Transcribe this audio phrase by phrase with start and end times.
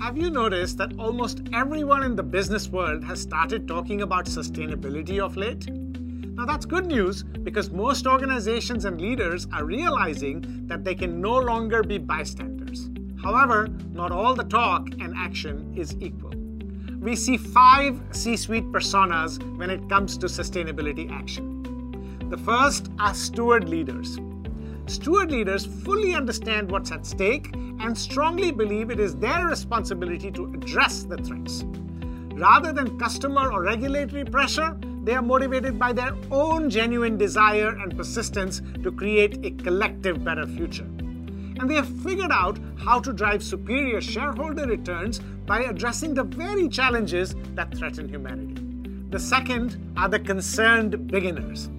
[0.00, 5.18] Have you noticed that almost everyone in the business world has started talking about sustainability
[5.18, 5.68] of late?
[5.70, 11.38] Now, that's good news because most organizations and leaders are realizing that they can no
[11.38, 12.90] longer be bystanders.
[13.22, 16.34] However, not all the talk and action is equal.
[17.00, 22.28] We see five C suite personas when it comes to sustainability action.
[22.28, 24.18] The first are steward leaders.
[24.86, 30.44] Steward leaders fully understand what's at stake and strongly believe it is their responsibility to
[30.54, 31.64] address the threats.
[32.34, 37.96] Rather than customer or regulatory pressure, they are motivated by their own genuine desire and
[37.96, 40.84] persistence to create a collective better future.
[40.84, 46.68] And they have figured out how to drive superior shareholder returns by addressing the very
[46.68, 48.62] challenges that threaten humanity.
[49.10, 51.70] The second are the concerned beginners.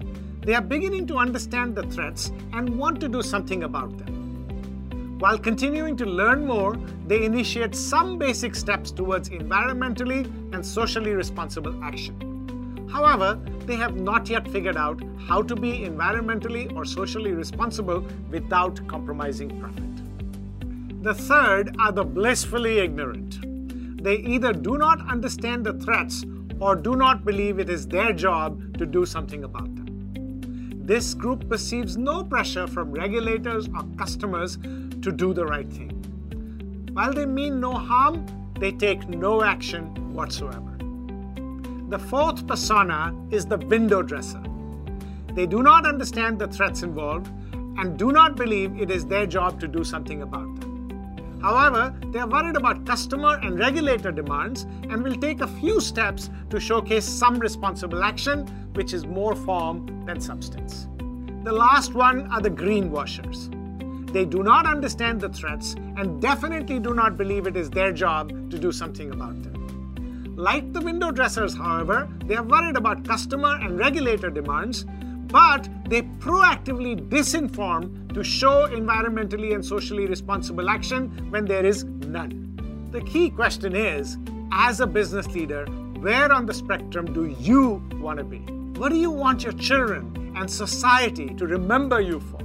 [0.48, 5.18] They are beginning to understand the threats and want to do something about them.
[5.18, 6.74] While continuing to learn more,
[7.06, 10.24] they initiate some basic steps towards environmentally
[10.54, 12.88] and socially responsible action.
[12.90, 18.80] However, they have not yet figured out how to be environmentally or socially responsible without
[18.88, 21.02] compromising profit.
[21.02, 24.02] The third are the blissfully ignorant.
[24.02, 26.24] They either do not understand the threats
[26.58, 29.77] or do not believe it is their job to do something about them.
[30.88, 35.90] This group perceives no pressure from regulators or customers to do the right thing.
[36.94, 38.24] While they mean no harm,
[38.58, 40.78] they take no action whatsoever.
[41.90, 44.42] The fourth persona is the window dresser.
[45.34, 49.60] They do not understand the threats involved and do not believe it is their job
[49.60, 51.38] to do something about them.
[51.42, 56.30] However, they are worried about customer and regulator demands and will take a few steps
[56.48, 60.86] to showcase some responsible action, which is more form than substance.
[61.42, 63.38] The last one are the greenwashers.
[64.12, 68.28] They do not understand the threats and definitely do not believe it is their job
[68.50, 70.34] to do something about them.
[70.36, 74.86] Like the window dressers, however, they are worried about customer and regulator demands,
[75.26, 82.88] but they proactively disinform to show environmentally and socially responsible action when there is none.
[82.92, 84.16] The key question is
[84.52, 85.66] as a business leader,
[86.00, 88.57] where on the spectrum do you want to be?
[88.78, 92.38] What do you want your children and society to remember you for?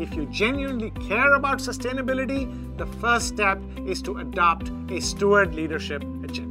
[0.00, 2.46] If you genuinely care about sustainability,
[2.78, 6.49] the first step is to adopt a steward leadership agenda.